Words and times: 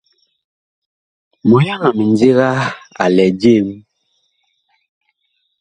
Mɔlyaŋ 1.49 1.79
a 1.89 1.91
mindiga 1.97 2.49
a 3.03 3.05
lɛ 3.15 3.25
jem. 3.41 3.67